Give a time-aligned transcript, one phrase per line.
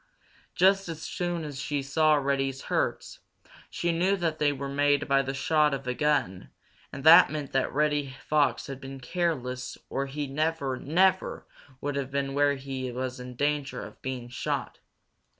[0.55, 3.19] Just as soon as she saw Reddy's hurts,
[3.69, 6.49] she knew that they were made by shot from a gun,
[6.91, 11.45] and that meant that Reddy Fox had been careless or he never, never
[11.81, 14.79] would have been where he was in danger of being shot.